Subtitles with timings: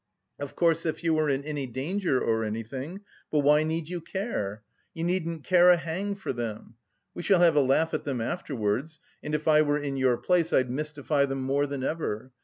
[0.39, 3.01] Of course if you were in any danger or anything,
[3.31, 4.63] but why need you care?
[4.95, 6.73] You needn't care a hang for them.
[7.13, 10.51] We shall have a laugh at them afterwards, and if I were in your place
[10.53, 12.31] I'd mystify them more than ever.